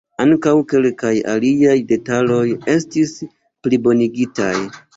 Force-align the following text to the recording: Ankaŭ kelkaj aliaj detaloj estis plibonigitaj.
Ankaŭ 0.23 0.53
kelkaj 0.71 1.11
aliaj 1.33 1.75
detaloj 1.93 2.41
estis 2.77 3.15
plibonigitaj. 3.67 4.53